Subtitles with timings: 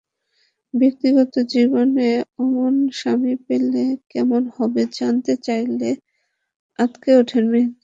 [0.73, 2.09] ব্যক্তিগত জীবনে
[2.39, 5.89] অমন স্বামী পেলে কেমন হবে জানতে চাইলে
[6.79, 7.69] আঁতকে ওঠেন মেহজাবীন।